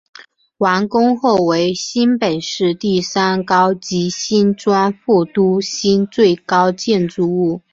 [0.57, 7.61] 完工后为新北市第三高及新庄副都心最高建筑物。